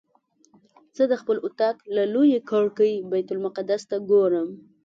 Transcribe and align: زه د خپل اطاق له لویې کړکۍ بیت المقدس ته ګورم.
زه 0.97 1.03
د 1.11 1.13
خپل 1.21 1.37
اطاق 1.47 1.77
له 1.95 2.03
لویې 2.13 2.39
کړکۍ 2.49 2.93
بیت 3.11 3.29
المقدس 3.33 3.81
ته 3.89 3.97
ګورم. 4.09 4.49